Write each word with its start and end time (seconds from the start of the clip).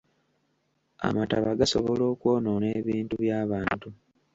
Amataba 1.07 1.49
gasobola 1.59 2.03
okwonoona 2.13 2.67
ebintu 2.79 3.15
by'abantu. 3.23 3.89